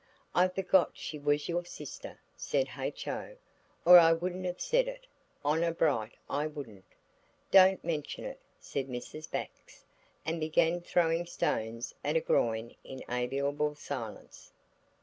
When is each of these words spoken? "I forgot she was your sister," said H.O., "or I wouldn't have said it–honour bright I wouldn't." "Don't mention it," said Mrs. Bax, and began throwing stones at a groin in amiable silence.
"I 0.33 0.47
forgot 0.47 0.93
she 0.97 1.19
was 1.19 1.47
your 1.47 1.63
sister," 1.63 2.19
said 2.35 2.69
H.O., 2.75 3.35
"or 3.85 3.99
I 3.99 4.13
wouldn't 4.13 4.45
have 4.45 4.59
said 4.59 4.87
it–honour 4.87 5.75
bright 5.75 6.13
I 6.27 6.47
wouldn't." 6.47 6.95
"Don't 7.51 7.83
mention 7.85 8.25
it," 8.25 8.39
said 8.59 8.87
Mrs. 8.89 9.29
Bax, 9.29 9.85
and 10.25 10.39
began 10.39 10.81
throwing 10.81 11.27
stones 11.27 11.93
at 12.03 12.15
a 12.17 12.19
groin 12.19 12.73
in 12.83 13.03
amiable 13.09 13.75
silence. 13.75 14.51